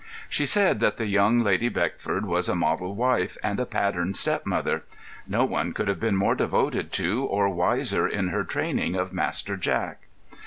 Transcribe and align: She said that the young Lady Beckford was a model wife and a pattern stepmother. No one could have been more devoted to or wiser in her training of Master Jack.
She 0.27 0.47
said 0.47 0.79
that 0.79 0.97
the 0.97 1.05
young 1.05 1.41
Lady 1.41 1.69
Beckford 1.69 2.25
was 2.25 2.49
a 2.49 2.55
model 2.55 2.95
wife 2.95 3.37
and 3.43 3.59
a 3.59 3.67
pattern 3.67 4.15
stepmother. 4.15 4.81
No 5.27 5.45
one 5.45 5.73
could 5.73 5.87
have 5.87 5.99
been 5.99 6.15
more 6.15 6.33
devoted 6.33 6.91
to 6.93 7.23
or 7.25 7.49
wiser 7.49 8.07
in 8.07 8.29
her 8.29 8.43
training 8.43 8.95
of 8.95 9.13
Master 9.13 9.55
Jack. 9.55 10.07